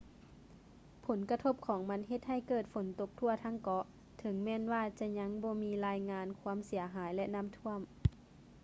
[1.05, 3.83] ຜົນກະທົບຂອງມັນເຮັດໃຫ້ເກີດຝົນຕົກທົ່ວທັງເກາະ
[4.19, 7.79] ເຖິງແມ່ນວ່າຈະຍັງບໍ່ມີລາຍງາຍຄວາມເສຍຫາຍ ແລະ ນ້ຳຖ້ວມ